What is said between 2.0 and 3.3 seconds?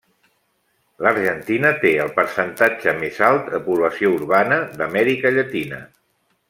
el percentatge més